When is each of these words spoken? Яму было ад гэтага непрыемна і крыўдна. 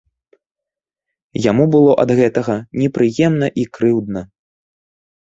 Яму 1.49 1.67
было 1.77 1.91
ад 2.05 2.15
гэтага 2.23 2.59
непрыемна 2.81 3.55
і 3.61 3.71
крыўдна. 3.77 4.29